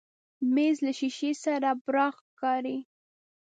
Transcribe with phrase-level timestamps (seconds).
[0.53, 2.77] مېز له شیشې سره براق ښکاري.